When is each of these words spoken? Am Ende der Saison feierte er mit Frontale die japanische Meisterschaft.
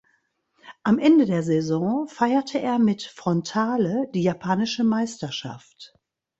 Am 0.81 0.97
Ende 0.97 1.27
der 1.27 1.43
Saison 1.43 2.07
feierte 2.07 2.59
er 2.59 2.79
mit 2.79 3.03
Frontale 3.03 4.09
die 4.15 4.23
japanische 4.23 4.83
Meisterschaft. 4.83 5.93